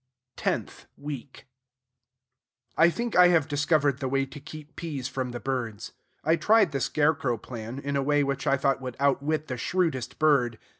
[0.35, 1.45] TENTH WEEK
[2.75, 5.91] I think I have discovered the way to keep peas from the birds.
[6.23, 10.17] I tried the scarecrow plan, in a way which I thought would outwit the shrewdest
[10.17, 10.57] bird.